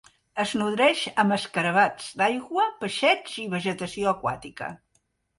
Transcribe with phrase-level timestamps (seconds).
[0.43, 4.71] Es nodreix amb escarabats d'aigua, peixets i vegetació aquàtica.